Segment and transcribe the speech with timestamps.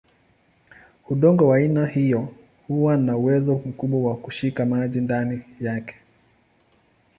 [1.09, 2.33] Udongo wa aina hiyo
[2.67, 5.95] huwa na uwezo mkubwa wa kushika maji ndani yake.